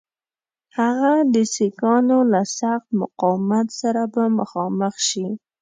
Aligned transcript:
هغه 0.77 1.11
د 1.33 1.35
سیکهانو 1.55 2.17
له 2.31 2.41
سخت 2.59 2.87
مقاومت 3.01 3.67
سره 3.81 4.01
به 4.13 4.23
مخامخ 4.39 4.93
سي. 5.09 5.25